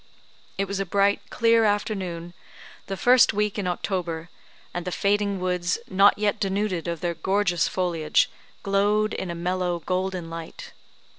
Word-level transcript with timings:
It 0.57 0.67
was 0.67 0.79
a 0.79 0.85
bright, 0.87 1.21
clear 1.29 1.63
afternoon, 1.63 2.33
the 2.87 2.97
first 2.97 3.35
week 3.35 3.59
in 3.59 3.67
October, 3.67 4.31
and 4.73 4.83
the 4.83 4.91
fading 4.91 5.39
woods, 5.39 5.77
not 5.87 6.17
yet 6.17 6.39
denuded 6.39 6.87
of 6.87 7.01
their 7.01 7.13
gorgeous 7.13 7.67
foliage, 7.67 8.27
glowed 8.63 9.13
in 9.13 9.29
a 9.29 9.35
mellow, 9.35 9.77
golden 9.85 10.27
light. 10.31 10.73